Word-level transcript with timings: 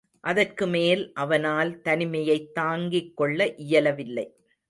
அதற்குமேல் 0.23 1.11
அவனால் 1.13 1.81
தனிமையைத் 1.81 2.53
தாங்கிக் 2.53 3.17
கொள்ள 3.17 3.55
இயலவில்லை. 3.55 4.25